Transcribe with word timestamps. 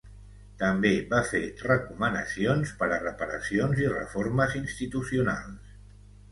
També 0.61 0.91
va 1.11 1.19
fer 1.31 1.41
recomanacions 1.65 2.73
per 2.81 2.89
a 2.97 2.99
reparacions 3.05 3.85
i 3.87 3.89
reformes 3.95 4.59
institucionals. 4.65 5.81